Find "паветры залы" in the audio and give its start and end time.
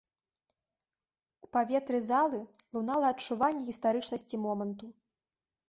1.57-2.39